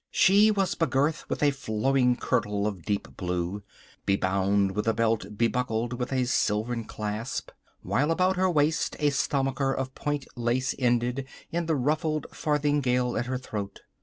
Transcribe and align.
She 0.09 0.49
was 0.49 0.73
begirt 0.73 1.29
with 1.29 1.43
a 1.43 1.51
flowing 1.51 2.15
kirtle 2.15 2.65
of 2.65 2.81
deep 2.85 3.15
blue, 3.17 3.61
bebound 4.07 4.71
with 4.71 4.87
a 4.87 4.95
belt 4.95 5.37
bebuckled 5.37 5.93
with 5.93 6.11
a 6.11 6.25
silvern 6.25 6.85
clasp, 6.85 7.51
while 7.83 8.09
about 8.09 8.35
her 8.35 8.49
waist 8.49 8.95
a 8.97 9.11
stomacher 9.11 9.71
of 9.75 9.93
point 9.93 10.25
lace 10.35 10.73
ended 10.79 11.27
in 11.51 11.67
the 11.67 11.75
ruffled 11.75 12.25
farthingale 12.31 13.15
at 13.15 13.27
her 13.27 13.37
throat. 13.37 13.81